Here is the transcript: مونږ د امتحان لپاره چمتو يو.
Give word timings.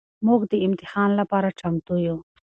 مونږ 0.25 0.41
د 0.51 0.53
امتحان 0.67 1.09
لپاره 1.19 1.55
چمتو 1.59 1.95
يو. 2.07 2.17